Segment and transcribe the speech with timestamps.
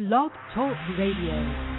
[0.00, 1.69] Blog Talk Radio.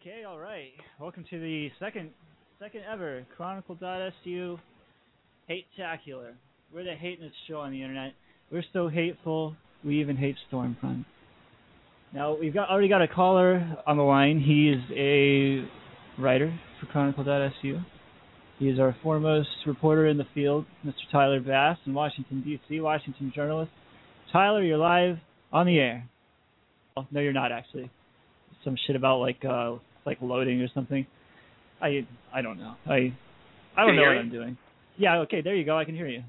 [0.00, 0.70] Okay, all right.
[0.98, 2.08] Welcome to the second
[2.58, 4.58] second ever Chronicle.su
[5.46, 6.32] Hate Tacular.
[6.72, 8.14] We're the hatiness show on the internet.
[8.50, 11.04] We're so hateful, we even hate Stormfront.
[12.14, 14.40] Now we've got already got a caller on the line.
[14.40, 15.68] He is a
[16.18, 17.80] writer for Chronicle.su.
[18.58, 20.94] He is our foremost reporter in the field, Mr.
[21.12, 22.80] Tyler Bass in Washington D.C.
[22.80, 23.72] Washington journalist.
[24.32, 25.18] Tyler, you're live
[25.52, 26.08] on the air.
[26.96, 27.90] Oh, no, you're not actually
[28.64, 31.06] some shit about like uh like loading or something.
[31.80, 32.74] I I don't know.
[32.86, 33.12] I
[33.76, 34.18] I don't know what me?
[34.18, 34.58] I'm doing.
[34.96, 35.78] Yeah, okay, there you go.
[35.78, 36.22] I can hear you.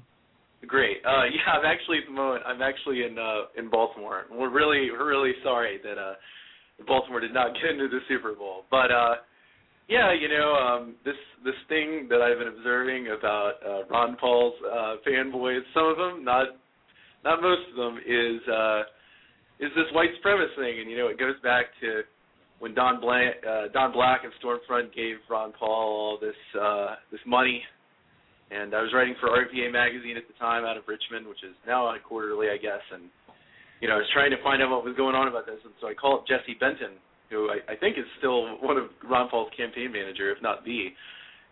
[0.66, 0.98] Great.
[1.04, 2.42] Uh, yeah, I'm actually at the moment.
[2.46, 4.24] I'm actually in uh, in Baltimore.
[4.30, 6.14] We're really we're really sorry that uh,
[6.86, 8.64] Baltimore did not get into the Super Bowl.
[8.70, 9.14] But uh,
[9.88, 14.54] yeah, you know um, this this thing that I've been observing about uh, Ron Paul's
[14.64, 15.60] uh, fanboys.
[15.74, 16.48] Some of them, not
[17.24, 18.80] not most of them, is uh,
[19.60, 22.02] is this white supremacist thing, and you know it goes back to
[22.62, 27.18] when Don Black, uh, Don Black and Stormfront gave Ron Paul all this uh, this
[27.26, 27.60] money,
[28.52, 31.58] and I was writing for RVA magazine at the time out of Richmond, which is
[31.66, 33.10] now on quarterly, I guess, and
[33.82, 35.74] you know I was trying to find out what was going on about this, and
[35.82, 37.02] so I called Jesse Benton,
[37.34, 40.94] who I, I think is still one of Ron Paul's campaign manager, if not the,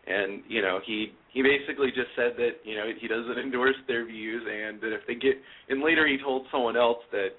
[0.07, 4.07] and you know he he basically just said that you know he doesn't endorse their
[4.07, 5.43] views, and that if they get,
[5.75, 7.35] and later he told someone else that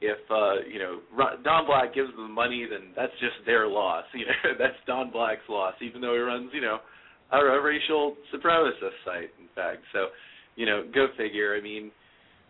[0.00, 1.00] if uh you know
[1.42, 4.04] Don Black gives them money, then that's just their loss.
[4.14, 6.78] You know that's Don Black's loss, even though he runs you know
[7.32, 9.30] a, a racial supremacist site.
[9.40, 10.08] In fact, so
[10.56, 11.56] you know go figure.
[11.56, 11.90] I mean,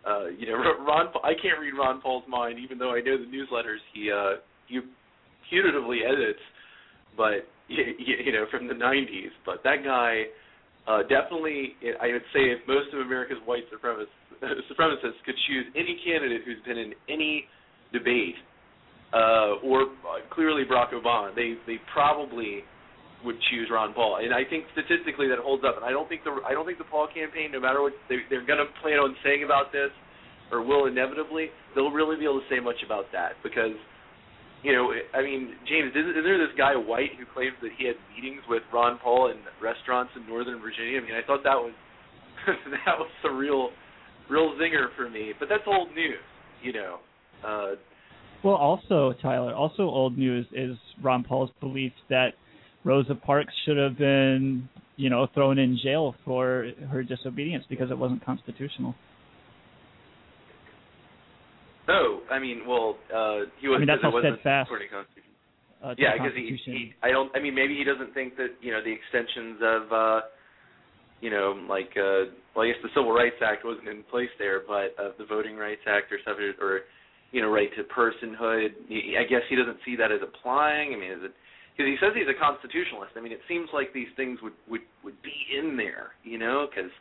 [0.05, 1.07] uh, you know Ron.
[1.23, 4.79] I can't read Ron Paul's mind, even though I know the newsletters he uh he
[5.51, 6.39] putatively edits,
[7.15, 9.31] but you, you know from the '90s.
[9.45, 10.23] But that guy.
[10.87, 14.15] Uh, definitely, I would say if most of America's white supremacists
[14.71, 17.45] supremacists could choose any candidate who's been in any
[17.91, 18.35] debate,
[19.11, 22.63] uh, or uh, clearly Barack Obama, they they probably
[23.25, 24.19] would choose Ron Paul.
[24.23, 25.75] And I think statistically that holds up.
[25.75, 28.23] And I don't think the I don't think the Paul campaign, no matter what they,
[28.29, 29.91] they're going to plan on saying about this,
[30.51, 33.75] or will inevitably, they'll really be able to say much about that because.
[34.63, 37.85] You know, I mean, James, isn't, isn't there this guy White who claims that he
[37.85, 40.99] had meetings with Ron Paul in restaurants in Northern Virginia?
[40.99, 41.73] I mean, I thought that was
[42.47, 43.69] that was the real
[44.29, 45.33] real zinger for me.
[45.39, 46.23] But that's old news,
[46.63, 46.97] you know.
[47.45, 47.75] Uh,
[48.43, 52.29] Well, also Tyler, also old news is Ron Paul's belief that
[52.83, 57.97] Rosa Parks should have been, you know, thrown in jail for her disobedience because it
[57.97, 58.95] wasn't constitutional.
[61.87, 63.77] Oh, I mean, well, uh, he was.
[63.77, 64.67] I mean, that's how steadfast.
[64.67, 65.31] according to Constitution.
[65.83, 67.31] Uh, to Yeah, because he, he, I don't.
[67.35, 70.19] I mean, maybe he doesn't think that you know the extensions of, uh,
[71.21, 74.61] you know, like, uh, well, I guess the Civil Rights Act wasn't in place there,
[74.67, 76.81] but of the Voting Rights Act or something, or
[77.31, 78.75] you know, right to personhood.
[78.87, 80.93] He, I guess he doesn't see that as applying.
[80.93, 81.33] I mean, is it?
[81.71, 83.13] Because he says he's a constitutionalist.
[83.15, 86.67] I mean, it seems like these things would would would be in there, you know,
[86.67, 86.91] because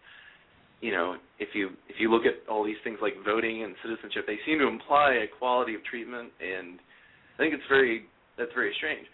[0.81, 4.25] you know, if you if you look at all these things like voting and citizenship,
[4.27, 6.79] they seem to imply equality of treatment, and
[7.35, 8.05] I think it's very
[8.37, 9.07] that's very strange.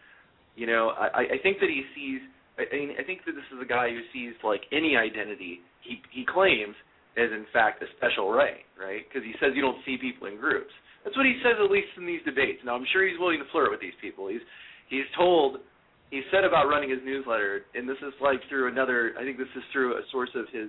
[0.56, 2.20] You know, I I think that he sees.
[2.58, 6.02] I mean, I think that this is a guy who sees like any identity he
[6.10, 6.74] he claims
[7.16, 9.04] as in fact a special right, right?
[9.06, 10.72] Because he says you don't see people in groups.
[11.04, 12.62] That's what he says at least in these debates.
[12.64, 14.28] Now I'm sure he's willing to flirt with these people.
[14.28, 14.44] He's
[14.90, 15.62] he's told
[16.10, 19.14] he said about running his newsletter, and this is like through another.
[19.14, 20.68] I think this is through a source of his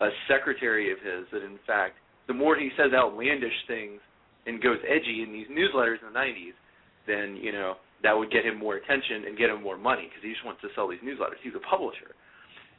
[0.00, 1.96] a secretary of his that in fact
[2.26, 4.00] the more he says outlandish things
[4.46, 6.56] and goes edgy in these newsletters in the 90s,
[7.06, 10.22] then you know that would get him more attention and get him more money because
[10.22, 11.40] he just wants to sell these newsletters.
[11.42, 12.16] He's a publisher,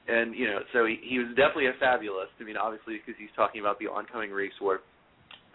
[0.08, 2.34] and you know so he, he was definitely a fabulist.
[2.40, 4.82] I mean, obviously because he's talking about the oncoming race war,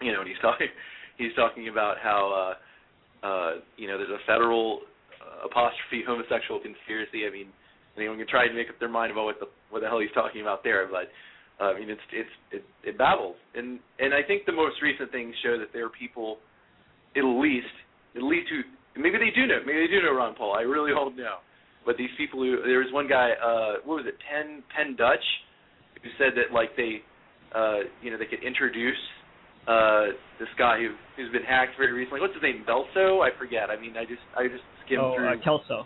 [0.01, 0.67] you know, and he's talking
[1.17, 4.81] he's talking about how uh, uh, you know there's a federal
[5.19, 7.27] uh, apostrophe homosexual conspiracy.
[7.27, 7.47] I mean,
[7.95, 10.15] anyone can try and make up their mind about what the what the hell he's
[10.15, 11.11] talking about there, but
[11.65, 15.35] I mean, it's it's it, it babbles, and and I think the most recent things
[15.43, 16.37] show that there are people,
[17.15, 17.75] at least
[18.15, 18.65] at least who
[18.99, 20.55] maybe they do know, maybe they do know Ron Paul.
[20.55, 21.37] I really don't know,
[21.85, 25.23] but these people who there was one guy, uh, what was it, Penn Penn Dutch,
[26.01, 27.05] who said that like they,
[27.53, 28.99] uh, you know, they could introduce
[29.69, 32.19] uh this guy who who's been hacked very recently.
[32.19, 32.65] What's his name?
[32.65, 33.21] Belso?
[33.21, 33.69] I forget.
[33.69, 35.29] I mean, I just I just skimmed oh, through.
[35.29, 35.85] uh, Kelso.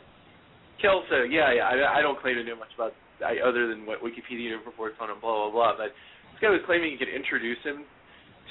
[0.81, 1.67] Kelso, yeah, yeah.
[1.67, 5.09] I, I don't claim to know much about I, other than what Wikipedia reports on
[5.09, 5.71] him, blah blah blah.
[5.77, 5.95] But
[6.33, 7.85] this guy was claiming he could introduce him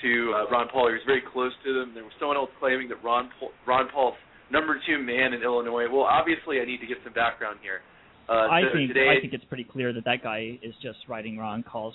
[0.02, 0.88] to uh, Ron Paul.
[0.88, 1.92] He was very close to them.
[1.94, 4.18] There was someone else claiming that Ron Paul, Ron Paul's
[4.50, 5.86] number two man in Illinois.
[5.90, 7.80] Well, obviously, I need to get some background here.
[8.28, 10.98] Uh, I so think today, I think it's pretty clear that that guy is just
[11.08, 11.94] riding Ron Paul's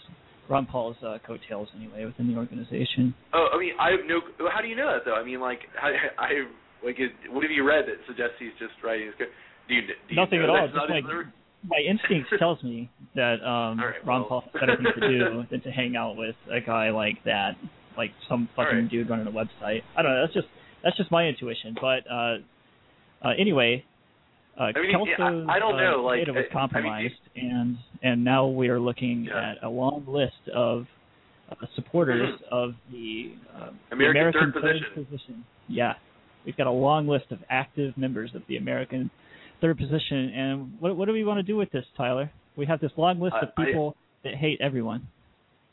[0.49, 3.13] Ron Paul's uh, coattails anyway within the organization.
[3.33, 4.21] Oh, I mean, I have no.
[4.49, 5.17] How do you know that though?
[5.17, 6.29] I mean, like, I, I
[6.85, 9.15] like, it, what have you read that suggests he's just writing his?
[9.17, 9.33] co-
[9.69, 10.65] Do you, do you Nothing at all.
[10.65, 11.05] Just like?
[11.67, 14.29] My instinct tells me that um right, Ron well.
[14.29, 17.55] Paul has better things to do than to hang out with a guy like that,
[17.97, 18.89] like some fucking right.
[18.89, 19.81] dude running a website.
[19.97, 20.21] I don't know.
[20.21, 20.47] That's just
[20.83, 21.75] that's just my intuition.
[21.79, 22.37] But uh,
[23.23, 23.83] uh anyway,
[24.59, 26.51] uh, I mean, Kelso's yeah, I- don't know, uh, like, data was I- I mean,
[26.51, 29.51] compromised, and and now we are looking Yeah.
[29.51, 30.85] at a long list of
[31.51, 35.05] uh, supporters of the, uh, the American American third position.
[35.05, 35.45] position.
[35.67, 35.93] Yeah,
[36.45, 39.09] we've got a long list of active members of the American
[39.61, 40.31] third position.
[40.35, 42.31] And what what do we want to do with this, Tyler?
[42.55, 45.07] We have this long list of I- I- people that hate everyone.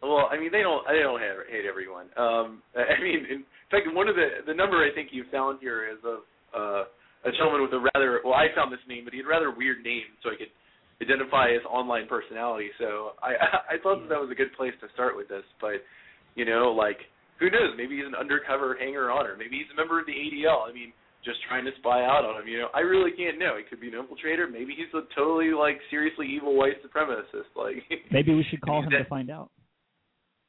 [0.03, 0.85] Well, I mean, they don't.
[0.87, 2.07] They don't hate, hate everyone.
[2.17, 5.89] Um, I mean, in fact, one of the the number I think you found here
[5.89, 6.21] is of
[6.55, 6.85] uh,
[7.29, 8.21] a gentleman with a rather.
[8.25, 10.53] Well, I found this name, but he had a rather weird name, so I could
[11.03, 12.71] identify his online personality.
[12.79, 13.35] So I
[13.75, 15.45] I thought that, that was a good place to start with this.
[15.61, 15.83] But
[16.37, 16.99] you know, like
[17.41, 17.75] who knows?
[17.77, 20.69] Maybe he's an undercover hanger on, or maybe he's a member of the ADL.
[20.69, 20.93] I mean,
[21.27, 22.47] just trying to spy out on him.
[22.49, 23.59] You know, I really can't know.
[23.59, 24.47] He could be an infiltrator.
[24.51, 27.51] Maybe he's a totally like seriously evil white supremacist.
[27.59, 29.51] Like Maybe we should call him That- to find out.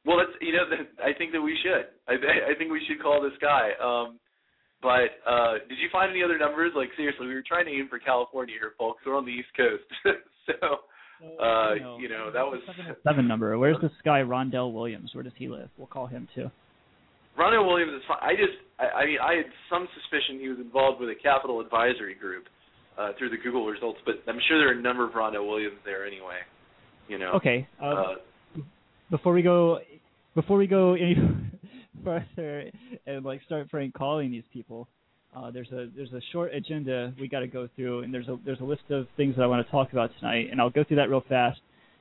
[0.06, 1.90] Well, that's you know, that, I think that we should.
[2.08, 2.14] I
[2.50, 3.70] I think we should call this guy.
[3.82, 4.18] Um,
[4.80, 6.72] but uh, did you find any other numbers?
[6.74, 9.02] Like seriously, we were trying to aim for California here, folks.
[9.04, 9.84] We're on the East Coast,
[10.46, 10.54] so
[11.42, 12.60] uh, you know that was
[13.02, 13.58] Seven number.
[13.58, 15.10] Where's this guy Rondell Williams?
[15.14, 15.68] Where does he live?
[15.76, 16.48] We'll call him too.
[17.38, 18.18] Ronald Williams is fine.
[18.20, 21.60] I just, I, I mean, I had some suspicion he was involved with a capital
[21.60, 22.44] advisory group
[22.98, 25.78] uh, through the Google results, but I'm sure there are a number of Ronald Williams
[25.84, 26.42] there anyway.
[27.06, 27.32] You know.
[27.34, 27.66] Okay.
[27.80, 28.14] Uh, Uh,
[29.10, 29.78] before we go,
[30.34, 31.16] before we go any
[32.04, 32.70] further
[33.06, 34.88] and like start prank calling these people,
[35.34, 38.38] uh, there's a there's a short agenda we got to go through, and there's a
[38.44, 40.84] there's a list of things that I want to talk about tonight, and I'll go
[40.84, 41.60] through that real fast,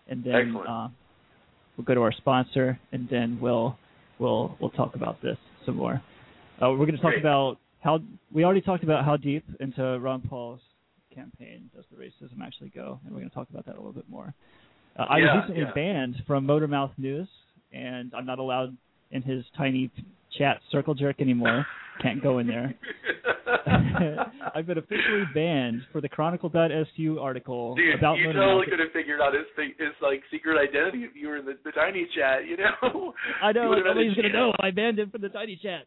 [0.10, 0.89] and then uh,
[1.77, 3.77] we'll go to our sponsor, and then we'll
[4.20, 6.02] we'll we'll talk about this some more.
[6.62, 7.20] Uh, we're going to talk Great.
[7.20, 8.00] about how
[8.34, 10.60] we already talked about how deep into Ron Paul's
[11.14, 13.94] campaign does the racism actually go, and we're going to talk about that a little
[13.94, 14.34] bit more.
[14.98, 15.74] Uh, I Yeah, was recently yeah.
[15.74, 17.28] banned from Motormouth News,
[17.72, 18.76] and I'm not allowed
[19.12, 19.90] in his tiny
[20.38, 21.66] chat circle jerk anymore.
[22.01, 22.74] Can't go in there.
[24.56, 29.22] I've been officially banned for the Chronicle.su article Dude, about you totally could have figured
[29.22, 29.46] out his
[29.77, 32.48] his like secret identity if you were in the, the tiny chat.
[32.48, 33.13] You know.
[33.44, 34.54] I know You would've had nobody's gonna know.
[34.60, 35.86] I banned him from the tiny chat.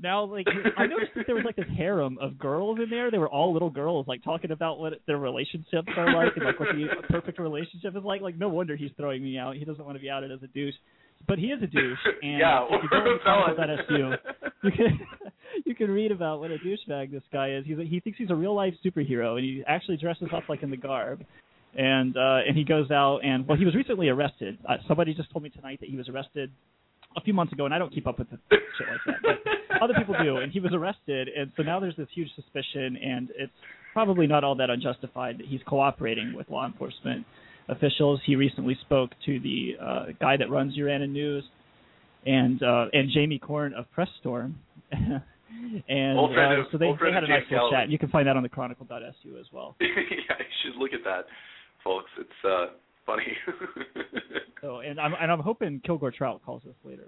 [0.00, 0.46] Now, like,
[0.76, 3.10] I noticed that there was like this harem of girls in there.
[3.10, 6.60] They were all little girls, like talking about what their relationships are like and like
[6.60, 8.20] what the perfect relationship is like.
[8.20, 9.56] Like, no wonder he's throwing me out.
[9.56, 10.74] He doesn't want to be outed as a douche,
[11.26, 11.98] but he is a douche.
[12.22, 13.54] And yeah, if you go felon.
[13.54, 14.12] Chronicle.su,
[14.64, 15.00] you can
[15.64, 17.64] you can read about what a douchebag this guy is.
[17.66, 20.62] He's a, he thinks he's a real life superhero, and he actually dresses up like
[20.62, 21.24] in the garb.
[21.76, 24.58] And uh, and he goes out and well, he was recently arrested.
[24.68, 26.50] Uh, somebody just told me tonight that he was arrested
[27.16, 29.38] a few months ago, and I don't keep up with the shit like that,
[29.70, 30.38] but other people do.
[30.38, 33.52] And he was arrested, and so now there's this huge suspicion, and it's
[33.92, 37.24] probably not all that unjustified that he's cooperating with law enforcement
[37.68, 38.20] officials.
[38.26, 41.44] He recently spoke to the uh, guy that runs Urana News,
[42.24, 44.58] and uh, and Jamie Corn of Press Storm.
[45.88, 47.90] and Old friend uh, of- so they, old they had a nice little chat.
[47.90, 49.76] You can find that on the Chronicle.su as well.
[49.80, 51.26] yeah, you should look at that,
[51.82, 52.10] folks.
[52.18, 52.66] It's uh
[53.04, 53.24] funny.
[54.62, 57.04] So and I'm and I'm hoping Kilgore Trout calls us later.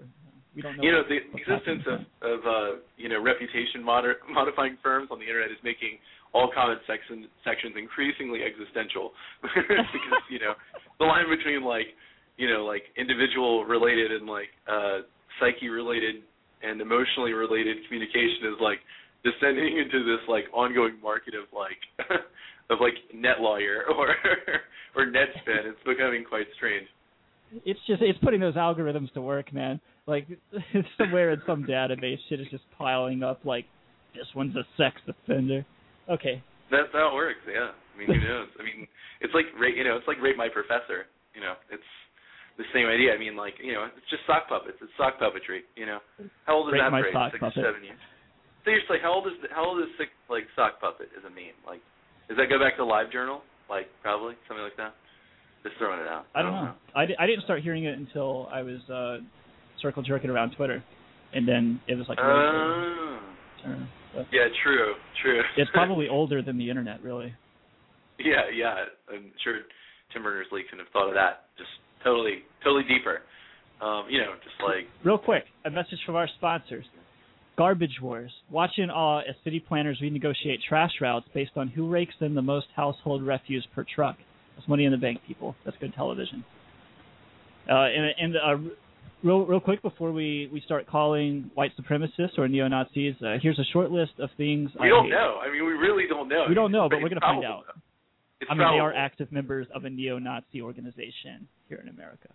[0.55, 0.83] We don't know.
[0.83, 5.25] you know, the existence of of uh, you know reputation moder- modifying firms on the
[5.25, 5.97] internet is making
[6.33, 9.89] all comment section sections increasingly existential because
[10.29, 10.53] you know
[10.99, 11.93] the line between like
[12.37, 15.01] you know like individual related and like uh
[15.39, 16.21] psyche related
[16.61, 18.79] and emotionally related communication is like
[19.23, 21.79] descending into this like ongoing market of like
[22.69, 24.15] of like net lawyer or
[24.95, 25.65] or net spin.
[25.65, 26.87] It's becoming quite strange.
[27.65, 29.79] it's just it's putting those algorithms to work, man.
[30.05, 30.27] Like
[30.97, 33.45] somewhere in some database, shit is just piling up.
[33.45, 33.65] Like
[34.15, 35.65] this one's a sex offender.
[36.09, 36.41] Okay,
[36.73, 37.41] That's how it works.
[37.45, 37.69] Yeah.
[37.71, 38.49] I mean, who knows?
[38.59, 38.87] I mean,
[39.21, 39.77] it's like rate.
[39.77, 41.05] You know, it's like rate my professor.
[41.37, 41.85] You know, it's
[42.57, 43.13] the same idea.
[43.13, 44.77] I mean, like you know, it's just sock puppets.
[44.81, 45.63] It's sock puppetry.
[45.77, 45.99] You know,
[46.49, 47.13] how old is that phrase?
[47.13, 47.61] sock Six puppet.
[47.61, 47.99] or seven years.
[48.65, 51.55] Seriously, how old is how old is sick, like sock puppet as a meme?
[51.65, 51.79] Like,
[52.27, 53.41] does that go back to Live Journal?
[53.69, 54.93] Like, probably something like that.
[55.63, 56.25] Just throwing it out.
[56.35, 56.73] I don't know.
[56.95, 59.17] I, di- I didn't start hearing it until I was uh
[59.81, 60.83] circle jerking around Twitter,
[61.33, 62.17] and then it was like.
[62.21, 63.19] Oh.
[63.65, 63.71] Uh,
[64.15, 65.41] but yeah, true, true.
[65.57, 67.33] it's probably older than the internet, really.
[68.17, 68.75] Yeah, yeah.
[69.13, 69.59] I'm sure
[70.13, 71.45] Tim Berners-Lee couldn't have thought of that.
[71.57, 71.69] Just
[72.03, 73.21] totally, totally deeper.
[73.81, 76.85] Um, you know, just like Real quick, a message from our sponsors.
[77.57, 78.31] Garbage Wars.
[78.49, 82.41] Watch in awe as city planners renegotiate trash routes based on who rakes in the
[82.41, 84.17] most household refuse per truck.
[84.55, 85.55] That's money in the bank, people.
[85.65, 86.43] That's good television.
[87.69, 88.69] Uh, and and uh,
[89.23, 93.59] real real quick before we, we start calling white supremacists or neo Nazis, uh, here's
[93.59, 95.11] a short list of things we I don't hate.
[95.11, 95.39] know.
[95.41, 96.45] I mean, we really don't know.
[96.47, 97.65] We don't know, but It's we're gonna find out.
[98.49, 102.29] I mean, they are active members of a neo-Nazi organization here in America.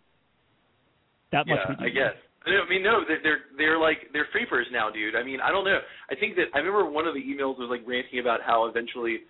[1.33, 2.17] That much Yeah, we do I guess.
[2.47, 5.17] I mean, no, they're they're they're like they're freepers now, dude.
[5.17, 5.79] I mean, I don't know.
[6.11, 9.21] I think that I remember one of the emails was like ranting about how eventually,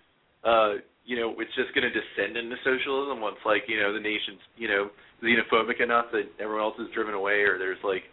[0.43, 3.99] uh, you know, it's just going to descend into socialism once like you know the
[3.99, 4.89] nation's you know
[5.23, 8.03] xenophobic enough that everyone else is driven away, or there's like,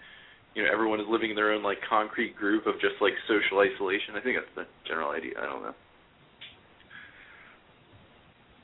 [0.55, 3.59] you know, everyone is living in their own like concrete group of just like social
[3.61, 4.15] isolation.
[4.17, 5.33] I think that's the general idea.
[5.41, 5.75] I don't know.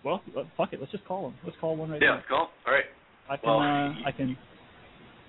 [0.04, 0.80] Well, uh, fuck it.
[0.80, 1.34] Let's just call them.
[1.44, 2.06] Let's call one right now.
[2.06, 2.22] Yeah, now.
[2.28, 2.48] cool.
[2.66, 2.84] All right,
[3.28, 3.48] I can.
[3.48, 4.36] Well, uh, I can.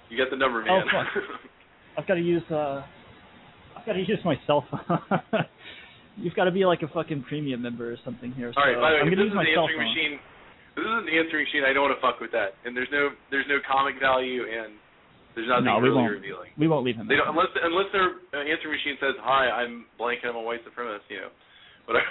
[0.09, 0.85] you got the number, Oh, man.
[0.91, 1.23] fuck.
[1.97, 2.43] I've got to use.
[2.51, 2.83] uh
[3.75, 5.09] I've got to use my cell phone.
[6.21, 8.51] You've got to be like a fucking premium member or something here.
[8.55, 8.75] All right.
[8.75, 9.91] By the way, I'm if gonna this use is my cell answering phone.
[9.95, 10.13] machine.
[10.75, 11.63] This isn't the answering machine.
[11.67, 12.55] I don't want to fuck with that.
[12.63, 14.75] And there's no there's no comic value and
[15.35, 16.11] there's nothing No, really won't.
[16.11, 16.51] revealing.
[16.57, 17.07] We won't leave him.
[17.07, 20.45] They don't unless unless their uh, answering machine says, "Hi, I'm blank and I'm a
[20.45, 21.31] white supremacist," you know,
[21.87, 22.07] whatever.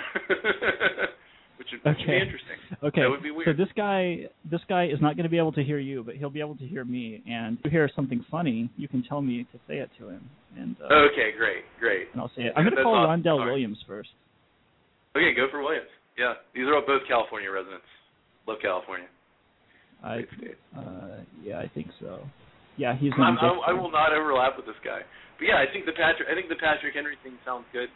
[1.59, 2.59] which would, which would be interesting.
[2.83, 3.03] Okay.
[3.03, 5.65] That would be So this guy, this guy is not going to be able to
[5.65, 7.23] hear you, but he'll be able to hear me.
[7.29, 10.23] And if you hear something funny, you can tell me to say it to him,
[10.59, 12.09] and uh, Okay, great, great.
[12.13, 12.53] and I'll say it.
[12.57, 13.23] I'm going to call awesome.
[13.23, 13.45] Rondell.
[13.47, 14.11] Williams first.
[15.17, 15.89] Okay, go for Williams.
[16.19, 17.87] Yeah, these are all both California residents.
[18.47, 19.07] Love California.
[20.03, 20.23] I,
[20.77, 22.21] uh, yeah, I think so.
[22.77, 23.11] Yeah, he's.
[23.19, 25.03] I'm, I, I will not overlap with this guy.
[25.39, 27.89] But yeah, I think the Patrick, I think the Patrick Henry thing sounds good.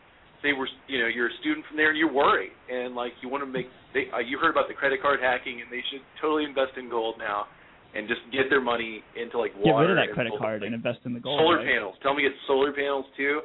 [0.42, 3.30] Say we're, you know, you're a student from there and you're worried and like you
[3.30, 3.66] want to make.
[3.94, 6.90] They, uh, you heard about the credit card hacking and they should totally invest in
[6.90, 7.46] gold now
[7.94, 9.88] and just get their money into like Get water.
[9.88, 11.38] rid of that credit card and invest in the gold.
[11.40, 11.66] solar right?
[11.66, 11.94] panels.
[12.02, 13.40] Tell me to get solar panels too,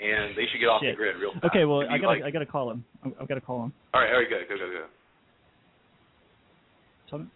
[0.00, 0.94] and they should get off Shit.
[0.94, 1.44] the grid real fast.
[1.46, 2.84] Okay, well, I gotta, like- I gotta call him.
[3.04, 3.72] I- I've got to call him.
[3.94, 4.84] all right, all right, go, go, go, go.
[7.10, 7.26] Tell me.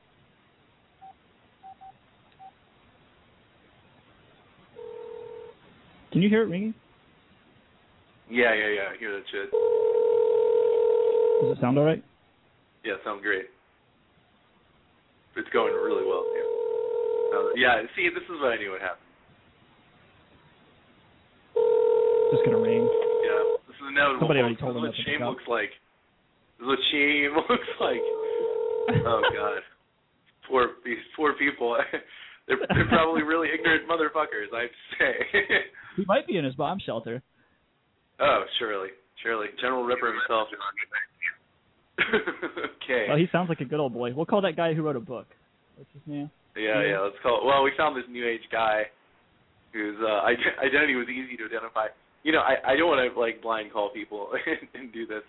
[6.12, 6.74] Can you hear it ringing?
[8.30, 8.88] Yeah, yeah, yeah.
[8.94, 9.50] I hear that shit.
[11.42, 12.02] Does it sound all right?
[12.84, 13.46] Yeah, sounds great.
[15.36, 16.24] It's going really well.
[16.34, 16.53] Yeah.
[17.34, 17.82] Uh, yeah.
[17.98, 19.02] See, this is what I knew would happen.
[22.32, 22.82] Just gonna ring.
[22.82, 23.42] Yeah.
[23.66, 24.20] This is inevitable.
[24.22, 25.70] Somebody already told this him is what shame looks like.
[26.58, 28.04] This is what shame looks like.
[29.06, 29.62] Oh God.
[30.48, 31.76] Poor these poor people.
[32.48, 34.50] they're they're probably really ignorant motherfuckers.
[34.54, 35.14] I have to say.
[35.96, 37.22] He might be in his bomb shelter.
[38.20, 38.88] oh, surely,
[39.22, 40.48] surely, General Ripper himself.
[42.00, 43.06] okay.
[43.10, 44.12] Oh, he sounds like a good old boy.
[44.12, 45.26] We'll call that guy who wrote a book.
[45.76, 46.30] What's his name?
[46.56, 47.00] Yeah, yeah.
[47.00, 47.46] Let's call it.
[47.46, 48.84] Well, we found this new age guy
[49.72, 51.86] whose uh, ide- identity was easy to identify.
[52.22, 54.30] you know, I I don't want to like blind call people
[54.74, 55.22] and, do this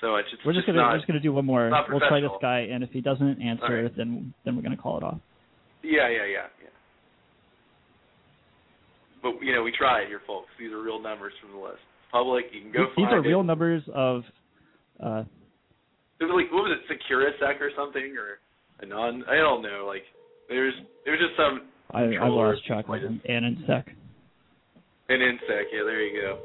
[0.00, 0.24] so much.
[0.32, 1.70] It's We're just, just gonna not, we're just gonna do one more.
[1.88, 3.96] We'll try this guy, and if he doesn't answer, right.
[3.96, 5.18] then then we're gonna call it off.
[5.82, 6.74] Yeah, yeah, yeah, yeah.
[9.22, 10.48] But you know, we tried here, folks.
[10.58, 11.82] These are real numbers from the list.
[12.12, 13.44] Public, you can go These find are real it.
[13.44, 14.22] numbers of.
[14.98, 15.22] Uh,
[16.20, 18.38] It was like what was it, Securasec or something, or
[18.80, 19.24] a non?
[19.28, 19.84] I don't know.
[19.86, 20.02] Like
[20.48, 20.74] there's
[21.04, 23.20] there's just some I, I lost track of like them.
[23.24, 23.56] And in
[25.08, 25.72] an insect.
[25.72, 26.38] Yeah, there you go.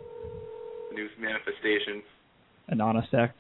[0.92, 2.02] A new manifestation.
[2.72, 3.32] Anonosec.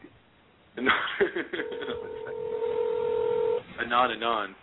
[3.79, 4.55] Anon anon.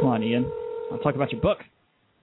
[0.00, 0.50] Come on, Ian.
[0.90, 1.58] I'll talk about your book.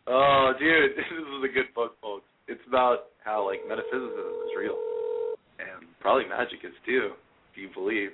[0.08, 2.25] Oh, dude, this is a good book, folks.
[2.48, 4.10] It's about how like metaphysicism
[4.46, 4.77] is real,
[5.60, 7.12] and probably magic is too,
[7.51, 8.10] if you believe.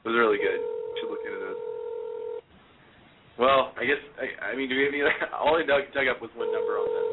[0.00, 0.60] It was really good.
[0.60, 1.60] You should look into this.
[3.36, 5.04] Well, I guess I, I mean, do we have any?
[5.36, 7.08] All I dug, dug up was one number on this.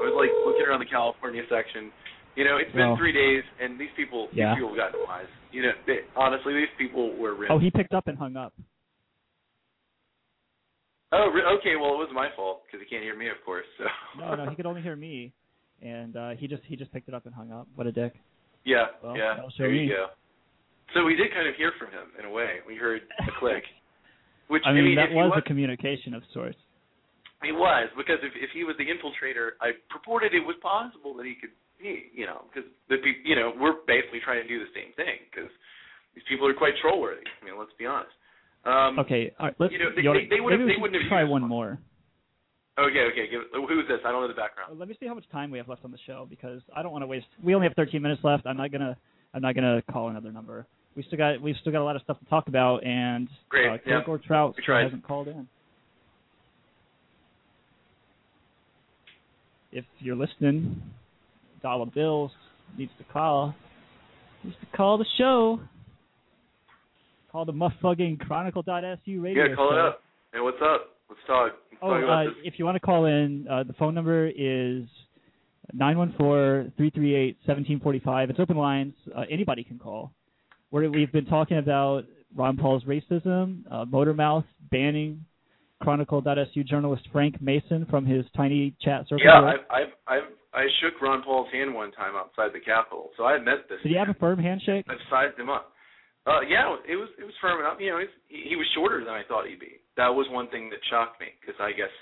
[0.00, 1.88] I was like looking around the California section.
[2.36, 4.52] You know, it's been Well, three days, and these people, yeah.
[4.52, 5.30] these people got wise.
[5.52, 7.34] You know, they, honestly, these people were.
[7.36, 7.52] Ripped.
[7.52, 8.52] Oh, he picked up and hung up.
[11.12, 11.76] Oh, okay.
[11.78, 13.64] Well, it was my fault because he can't hear me, of course.
[13.78, 13.84] So.
[14.18, 15.32] No, no, he could only hear me,
[15.80, 17.68] and uh, he just he just picked it up and hung up.
[17.76, 18.14] What a dick.
[18.64, 19.36] Yeah, Well, yeah.
[19.58, 19.88] There you me.
[19.88, 20.06] go.
[20.92, 22.60] So we did kind of hear from him in a way.
[22.66, 23.64] We heard a click.
[24.48, 26.58] Which I mean, that if he was was, a communication of sorts.
[27.42, 31.24] he was because if if he was the infiltrator, I purported it was possible that
[31.24, 34.60] he could be, you know, because the peop- you know we're basically trying to do
[34.60, 35.48] the same thing because
[36.14, 37.24] these people are quite troll worthy.
[37.24, 38.12] I mean, let's be honest.
[38.68, 39.72] Um, Okay, all right, let's.
[39.72, 40.68] You know, they- you they- they would have.
[40.68, 41.48] They wouldn't have try one one.
[41.48, 41.78] more.
[42.76, 43.26] Okay, okay.
[43.30, 44.00] Give, who is this?
[44.04, 44.78] I don't know the background.
[44.78, 46.92] Let me see how much time we have left on the show because I don't
[46.92, 47.26] want to waste.
[47.42, 48.46] We only have 13 minutes left.
[48.46, 48.96] I'm not gonna.
[49.32, 50.66] I'm not gonna call another number.
[50.96, 51.40] We still got.
[51.40, 54.00] We've still got a lot of stuff to talk about, and Great, uh, yeah.
[54.26, 54.84] Trout We still tried.
[54.84, 55.48] hasn't called in.
[59.72, 60.80] If you're listening,
[61.62, 62.30] Dollar Bills
[62.78, 63.54] needs to call.
[64.44, 65.58] Needs to call the show.
[67.32, 69.76] Call the muffugging Chronicle.su radio Yeah, call show.
[69.76, 70.00] it up.
[70.32, 70.90] Hey, what's up?
[71.08, 71.52] Let's talk.
[71.72, 74.84] Let's Oh, talk uh, if you want to call in, uh, the phone number is
[75.76, 78.30] 914-338-1745.
[78.30, 78.94] It's open lines.
[79.14, 80.12] Uh, anybody can call.
[80.74, 82.02] We're, we've been talking about
[82.34, 85.24] Ron Paul's racism, uh, Motormouth banning
[85.80, 89.24] Chronicle.su journalist Frank Mason from his tiny chat circle.
[89.24, 89.54] Yeah.
[89.54, 93.38] I've, I've, I've, I shook Ron Paul's hand one time outside the Capitol, so I
[93.38, 93.78] met this.
[93.84, 94.84] Did he have a firm handshake?
[94.88, 95.70] I've sized him up.
[96.26, 97.78] Uh, yeah, it was it was firm enough.
[97.78, 99.78] You know, he's, he, he was shorter than I thought he'd be.
[99.96, 101.92] That was one thing that shocked me because I guess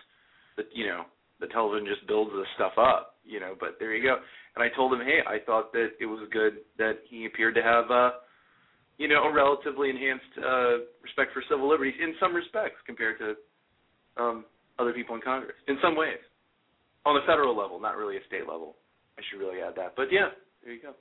[0.57, 1.05] that you know
[1.41, 3.21] the television just builds this stuff up.
[3.25, 4.17] You know, but there you go.
[4.57, 7.65] And I told him, hey, I thought that it was good that he appeared to
[7.65, 8.11] have, uh,
[8.99, 13.35] you know, a relatively enhanced uh, respect for civil liberties in some respects compared to
[14.23, 14.45] um,
[14.79, 15.57] other people in Congress.
[15.69, 16.19] In some ways,
[17.05, 18.77] on the federal level, not really a state level.
[19.19, 19.95] I should really add that.
[19.97, 20.29] But yeah,
[20.65, 20.93] there you go.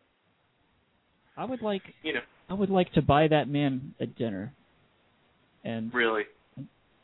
[1.38, 2.20] I would like You know.
[2.50, 4.54] I would like to buy that man a dinner.
[5.64, 6.24] And Really,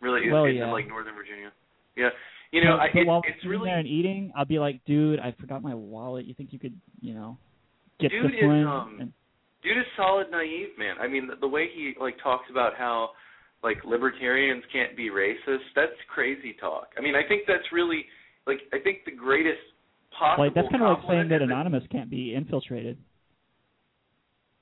[0.02, 0.66] really, Well, yeah.
[0.66, 1.52] in like Northern Virginia.
[1.96, 2.10] Yeah,
[2.52, 5.20] you know, but, I, it, while it's really there and eating, I'll be like, dude,
[5.20, 6.26] I forgot my wallet.
[6.26, 7.38] You think you could, you know,
[8.00, 9.14] get Dude this is, um, and,
[9.64, 10.96] dude is solid naive, man.
[11.00, 13.12] I mean, the, the way he like talks about how
[13.64, 16.90] like libertarians can't be racist, that's crazy talk.
[16.98, 18.06] I mean, I think that's really
[18.46, 19.60] like I think the greatest
[20.18, 20.46] possible.
[20.46, 22.98] like that's kind of like saying that anonymous can't be infiltrated.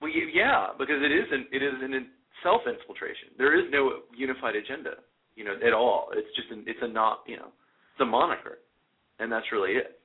[0.02, 2.08] Well, yeah, because it is an it is an
[2.44, 3.36] self-infiltration.
[3.38, 5.02] There is no unified agenda,
[5.36, 6.10] you know, at all.
[6.14, 8.60] It's just an it's a not you know it's a moniker,
[9.20, 10.00] and that's really it.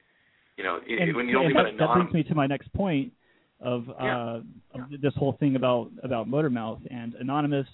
[0.57, 3.12] You know, And, when you don't that, that brings me to my next point
[3.61, 4.40] of uh, Yeah.
[4.75, 7.66] of this whole thing about about Motormouth and anonymous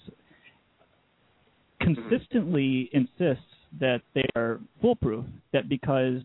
[1.81, 3.43] consistently insists
[3.79, 5.25] that they are foolproof.
[5.53, 6.21] That because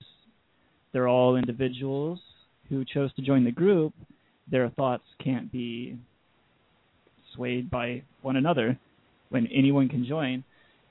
[0.92, 2.20] they're all individuals
[2.68, 3.92] who chose to join the group,
[4.50, 5.96] their thoughts can't be
[7.34, 8.78] swayed by one another
[9.30, 10.44] when anyone can join.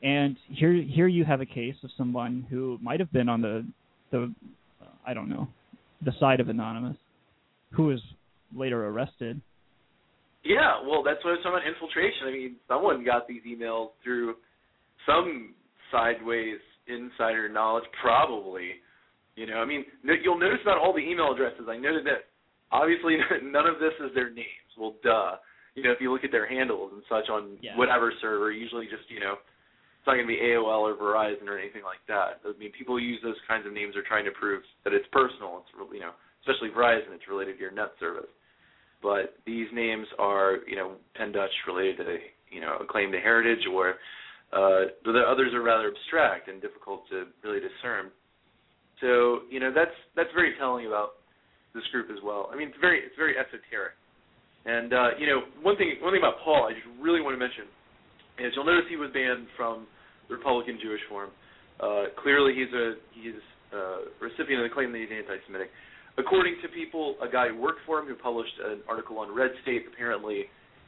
[0.04, 3.66] And here here you have a case of someone who might have been on the
[4.12, 4.34] the
[5.06, 5.48] I don't know
[6.04, 6.98] the side of anonymous
[7.72, 8.02] who was
[8.56, 9.42] later arrested.
[10.44, 12.28] yeah, well, that's what I was talking about infiltration.
[12.28, 14.36] I mean, someone got these emails through
[15.06, 15.54] some
[15.92, 18.82] sideways insider knowledge, probably.
[19.36, 19.86] You know, I mean,
[20.24, 21.66] you'll notice about all the email addresses.
[21.70, 22.28] I noted that
[22.72, 24.70] obviously none of this is their names.
[24.78, 25.38] Well, duh.
[25.76, 27.78] You know, if you look at their handles and such on Yeah.
[27.78, 31.56] whatever server, usually just you know, it's not going to be AOL or Verizon or
[31.58, 32.42] anything like that.
[32.44, 35.64] I mean, people use those kinds of names are trying to prove that it's personal.
[35.64, 36.12] It's you know,
[36.44, 38.28] especially Verizon, it's related to your net service.
[39.02, 42.18] But these names are you know Penn Dutch related to
[42.52, 43.96] you know a claim to heritage or
[44.54, 48.12] uh, the others are rather abstract and difficult to really discern.
[49.00, 51.22] So you know that's that's very telling about
[51.74, 52.50] this group as well.
[52.52, 53.96] I mean, it's very it's very esoteric.
[54.66, 57.42] And uh, you know, one thing one thing about Paul, I just really want to
[57.42, 57.66] mention
[58.40, 59.88] is you'll notice he was banned from
[60.30, 61.32] the Republican Jewish Forum.
[61.80, 63.40] Uh, clearly, he's a he's
[63.74, 65.72] a recipient of the claim that he's anti-Semitic.
[66.18, 69.52] According to people, a guy who worked for him who published an article on Red
[69.64, 70.46] State, apparently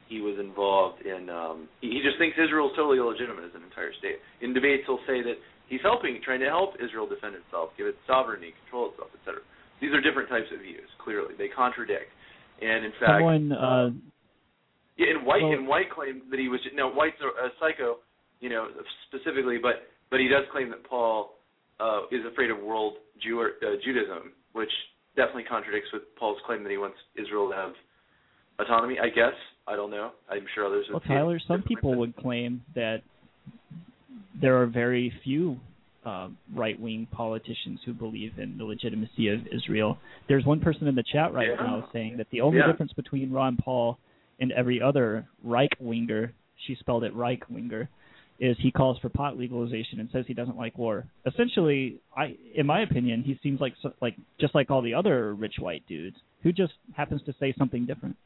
[0.09, 1.29] he was involved in.
[1.29, 4.19] Um, he, he just thinks Israel is totally illegitimate as an entire state.
[4.41, 5.39] In debates, he'll say that
[5.71, 9.39] he's helping, trying to help Israel defend itself, give it sovereignty, control itself, etc.
[9.79, 10.88] These are different types of views.
[10.99, 12.12] Clearly, they contradict.
[12.62, 13.51] And in fact, someone.
[13.51, 13.89] Uh,
[14.97, 17.97] yeah, and White well, and White claimed that he was no White's a, a psycho,
[18.39, 18.69] you know,
[19.09, 21.33] specifically, but but he does claim that Paul
[21.79, 24.69] uh, is afraid of world Jew uh, Judaism, which
[25.15, 27.71] definitely contradicts with Paul's claim that he wants Israel to have
[28.60, 28.97] autonomy.
[28.99, 29.34] I guess
[29.67, 30.12] I don't know.
[30.30, 30.86] I'm sure others.
[30.89, 33.02] Well, Tyler, some people but- would claim that
[34.41, 35.58] there are very few
[36.06, 39.97] uh, right-wing politicians who believe in the legitimacy of Israel.
[40.28, 41.56] There's one person in the chat right Yeah.
[41.65, 42.67] now saying that the only Yeah.
[42.67, 43.97] difference between Ron Paul
[44.39, 46.34] and every other Reich-winger,
[46.65, 47.88] she spelled it Reich-winger,
[48.43, 51.06] is he calls for pot legalization and says he doesn't like war.
[51.25, 55.56] Essentially, I, in my opinion, he seems like like just like all the other rich
[55.60, 58.17] white dudes who just happens to say something different.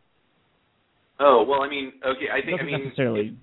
[1.20, 3.38] Oh well, I mean, okay, I think I mean necessarily.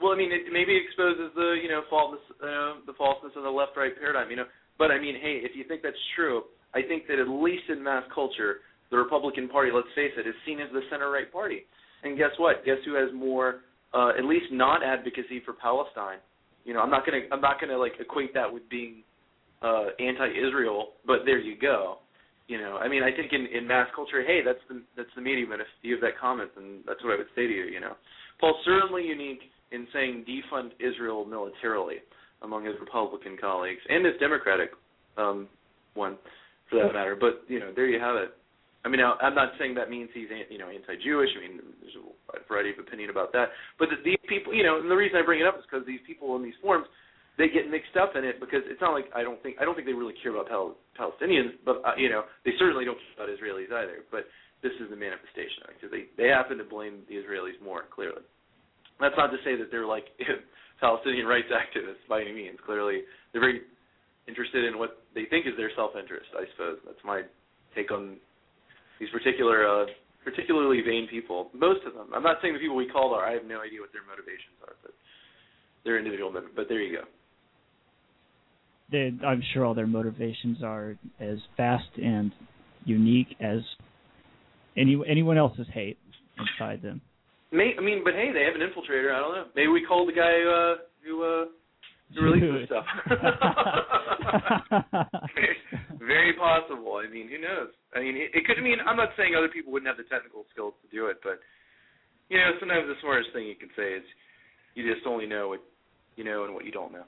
[0.00, 3.50] Well, I mean, it maybe exposes the you know falseness, uh, the falseness of the
[3.50, 4.30] left-right paradigm.
[4.30, 4.46] You know,
[4.78, 6.42] but I mean, hey, if you think that's true,
[6.74, 8.58] I think that at least in mass culture,
[8.92, 11.66] the Republican Party, let's face it, is seen as the center-right party.
[12.04, 12.64] And guess what?
[12.64, 16.18] Guess who has more, uh, at least not advocacy for Palestine?
[16.64, 19.02] You know, I'm not gonna I'm not gonna like equate that with being
[19.62, 21.98] uh, anti-Israel, but there you go.
[22.46, 25.22] You know, I mean, I think in, in mass culture, hey, that's the that's the
[25.22, 27.64] medium, and if you have that comment, then that's what I would say to you.
[27.64, 27.92] You know,
[28.40, 29.40] Paul's certainly unique
[29.72, 31.96] in saying defund Israel militarily
[32.42, 34.70] among his Republican colleagues and his Democratic
[35.16, 35.48] um,
[35.94, 36.18] one,
[36.68, 37.16] for that matter.
[37.18, 38.36] But you know, there you have it.
[38.84, 41.32] I mean, I'm not saying that means he's you know anti-Jewish.
[41.32, 42.04] I mean, there's a
[42.44, 43.48] variety of opinion about that.
[43.80, 46.04] But these people, you know, and the reason I bring it up is because these
[46.04, 46.84] people in these forums,
[47.40, 49.72] they get mixed up in it because it's not like I don't think I don't
[49.72, 53.24] think they really care about Pal- Palestinians, but uh, you know, they certainly don't care
[53.24, 54.04] about Israelis either.
[54.12, 54.28] But
[54.60, 58.20] this is the manifestation because they they happen to blame the Israelis more clearly.
[59.00, 60.12] That's not to say that they're like
[60.84, 62.60] Palestinian rights activists by any means.
[62.68, 63.64] Clearly, they're very
[64.28, 66.28] interested in what they think is their self-interest.
[66.36, 67.24] I suppose that's my
[67.74, 68.20] take on
[69.00, 69.86] these particular, uh,
[70.24, 71.50] particularly vain people.
[71.54, 72.08] Most of them.
[72.14, 73.26] I'm not saying the people we called are.
[73.26, 74.92] I have no idea what their motivations are, but
[75.84, 76.30] they're individual.
[76.32, 77.04] mot- But there you go.
[78.90, 82.32] they, I'm sure all their motivations are as vast and
[82.84, 83.60] unique as
[84.76, 85.98] any anyone else's hate
[86.38, 87.00] inside them.
[87.52, 89.12] May, I mean, but hey, they have an infiltrator.
[89.14, 89.44] I don't know.
[89.54, 90.76] Maybe we called the guy uh,
[91.06, 91.44] who uh,
[92.14, 92.86] who released this stuff.
[96.06, 97.00] Very possible.
[97.00, 97.72] I mean, who knows?
[97.94, 98.62] I mean, it, it could.
[98.62, 101.40] Mean, I'm not saying other people wouldn't have the technical skills to do it, but
[102.28, 104.04] you know, sometimes the smartest thing you can say is
[104.74, 105.60] you just only know what
[106.16, 107.04] you know and what you don't know.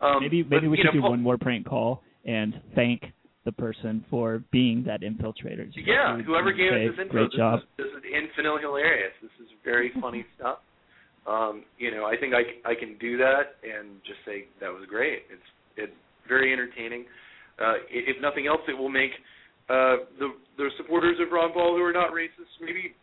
[0.00, 3.12] Um, maybe but, maybe we should know, do Paul- one more prank call and thank
[3.44, 5.66] the person for being that infiltrator.
[5.66, 7.60] Just Yeah, whoever gave us this info, Great this job.
[7.60, 9.12] is this is infinitely hilarious.
[9.20, 10.58] This is very funny stuff.
[11.26, 14.86] Um, you know, I think I, I can do that and just say that was
[14.88, 15.22] great.
[15.30, 17.04] It's it's very entertaining.
[17.60, 19.12] Uh, if nothing else, it will make
[19.68, 22.94] uh, the the supporters of Ron Paul who are not racist maybe,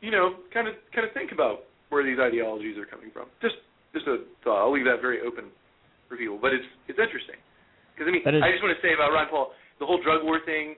[0.00, 3.26] you know, kind of kind of think about where these ideologies are coming from.
[3.42, 3.56] Just
[3.94, 4.62] just a thought.
[4.62, 5.50] I'll leave that very open
[6.08, 7.36] for people, but it's it's interesting
[7.94, 10.22] because I mean is- I just want to say about Ron Paul, the whole drug
[10.24, 10.76] war thing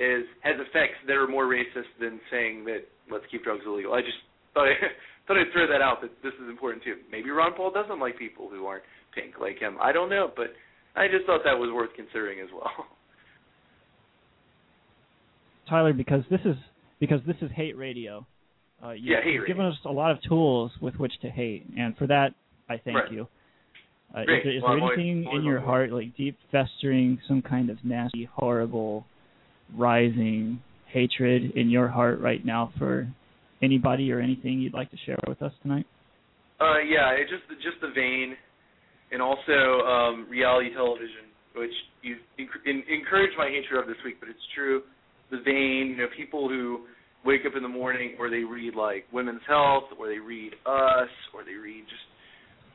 [0.00, 3.92] is has effects that are more racist than saying that let's keep drugs illegal.
[3.94, 4.18] I just
[4.54, 4.74] thought I
[5.28, 6.96] thought I'd throw that out that this is important too.
[7.12, 9.76] Maybe Ron Paul doesn't like people who aren't pink like him.
[9.80, 10.56] I don't know, but
[10.94, 12.70] I just thought that was worth considering as well.
[15.68, 16.56] Tyler, because this is
[17.00, 18.26] because this is hate radio.
[18.84, 19.54] Uh, you, Yeah, hate you've radio.
[19.54, 22.34] given us a lot of tools with which to hate, and for that,
[22.68, 23.12] I thank Right.
[23.12, 23.28] you.
[24.14, 27.40] Uh, is there, is Well, there anything always in your heart, like deep festering, some
[27.42, 29.06] kind of nasty, horrible,
[29.74, 33.08] rising hatred in your heart right now for
[33.62, 35.86] anybody or anything you'd like to share with us tonight?
[36.60, 38.36] Uh, yeah, it just just the vein,
[39.12, 41.70] and also um, reality television, which
[42.02, 42.16] you
[42.66, 44.16] in, encouraged my hatred of this week.
[44.18, 44.82] But it's true,
[45.30, 45.94] the vein.
[45.94, 46.88] You know, people who
[47.24, 51.12] wake up in the morning or they read like Women's Health, or they read Us,
[51.34, 52.08] or they read just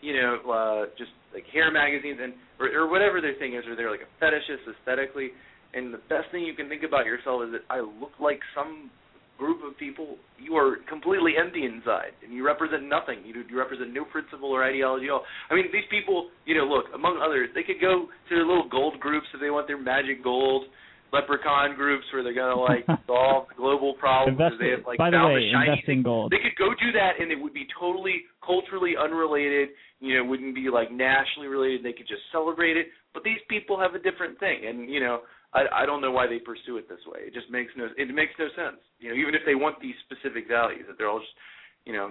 [0.01, 3.75] you know uh, just like hair magazines and or, or whatever their thing is, or
[3.75, 5.31] they're like a fetishist aesthetically.
[5.73, 8.89] And the best thing you can think about yourself is that I look like some
[9.37, 13.21] group of people, you are completely empty inside, and you represent nothing.
[13.25, 15.23] You you represent no principle or ideology at all.
[15.49, 18.67] I mean, these people, you know, look among others, they could go to their little
[18.69, 19.67] gold groups if they want.
[19.67, 20.65] Their magic gold
[21.13, 25.17] leprechaun groups where they're gonna like solve global problems because they have like by the
[25.17, 26.31] way, shiny invest in gold.
[26.31, 29.69] they could go do that and it would be totally culturally unrelated
[29.99, 33.79] you know wouldn't be like nationally related they could just celebrate it but these people
[33.79, 35.21] have a different thing and you know
[35.57, 38.09] i i don't know why they pursue it this way it just makes no it
[38.21, 41.19] makes no sense you know even if they want these specific values that they're all
[41.19, 41.35] just
[41.85, 42.07] you know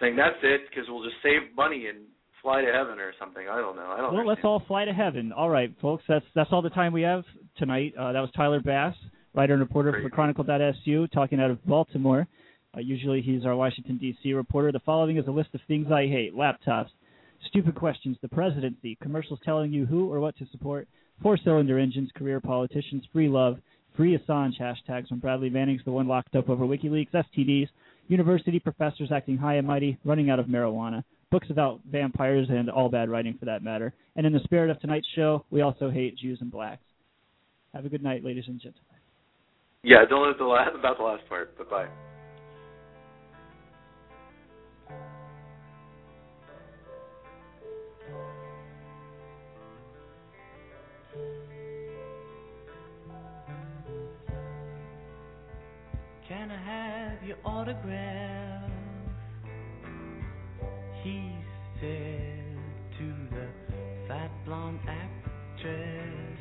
[0.00, 1.98] saying that's it because we'll just save money and
[2.42, 4.92] fly to heaven or something i don't know i don't Well, let's all fly to
[4.92, 5.32] heaven.
[5.32, 6.04] All right, folks.
[6.08, 7.24] That's that's all the time we have
[7.56, 7.90] tonight.
[7.98, 8.94] Uh, that was Tyler Bass,
[9.34, 10.12] writer and reporter for Great.
[10.12, 12.28] Chronicle.su, talking out of Baltimore.
[12.76, 14.32] Uh, usually he's our Washington D.C.
[14.34, 14.70] reporter.
[14.70, 16.90] The following is a list of things I hate: laptops,
[17.48, 20.86] stupid questions, the presidency, commercials telling you who or what to support,
[21.22, 23.58] four-cylinder engines, career politicians, free love,
[23.96, 27.68] free Assange hashtags when Bradley Manning's the one locked up over WikiLeaks, STDs,
[28.06, 32.88] university professors acting high and mighty, running out of marijuana, books about vampires and all
[32.88, 33.92] bad writing for that matter.
[34.16, 36.82] And in the spirit of tonight's show, we also hate Jews and blacks.
[37.74, 38.84] Have a good night, ladies and gentlemen.
[39.82, 41.88] yeah don't let the last about the last part but bye
[56.68, 58.70] have your autograph?
[61.02, 61.32] He
[61.80, 62.44] said
[62.98, 63.46] to the
[64.06, 66.38] fat blonde actress.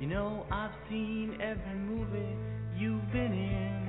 [0.00, 2.36] You know, I've seen every movie
[2.76, 3.84] you've been in.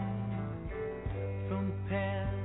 [1.49, 2.44] From Pairs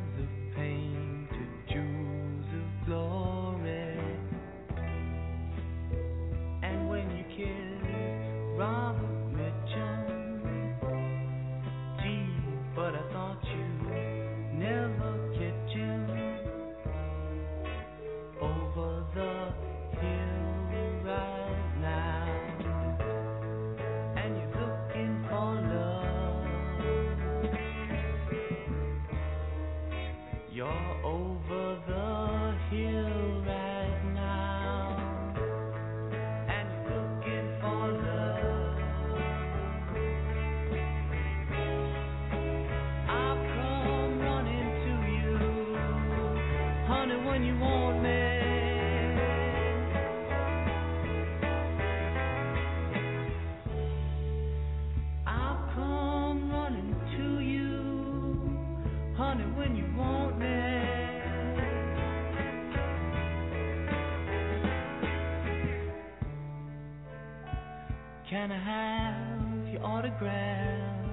[68.40, 71.05] Can I have your autograph?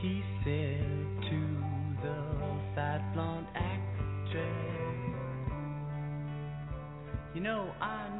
[0.00, 0.86] He said
[1.28, 1.40] to
[2.02, 2.18] the
[2.76, 4.46] fat blonde actress,
[7.34, 8.10] You know, I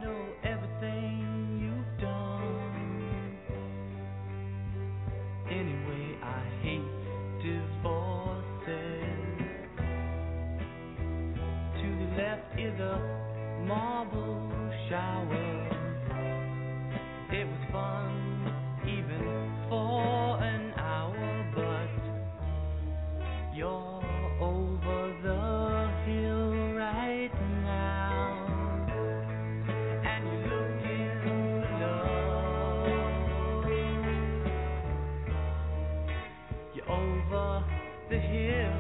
[38.13, 38.77] the hill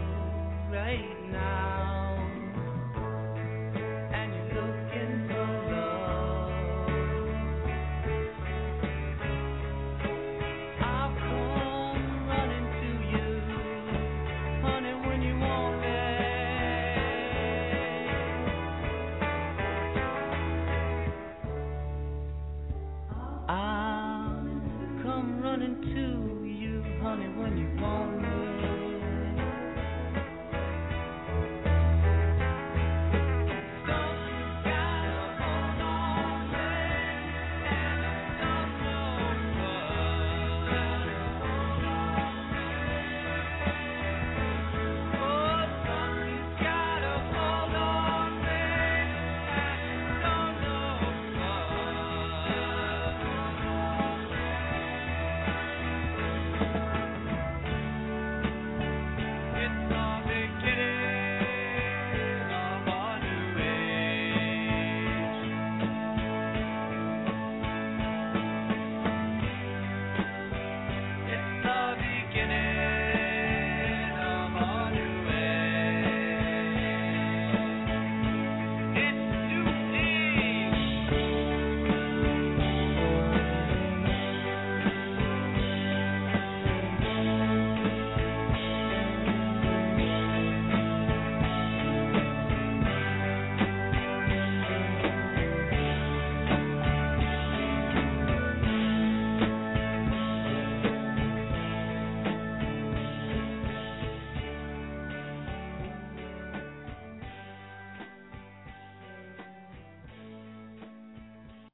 [0.70, 1.91] right now,